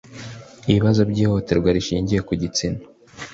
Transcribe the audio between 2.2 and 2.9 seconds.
ku gitsina